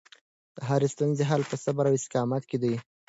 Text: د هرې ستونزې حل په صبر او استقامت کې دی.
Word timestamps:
د 0.55 0.57
هرې 0.69 0.87
ستونزې 0.93 1.23
حل 1.29 1.41
په 1.51 1.55
صبر 1.63 1.83
او 1.87 1.95
استقامت 1.99 2.43
کې 2.49 2.57
دی. 2.63 2.73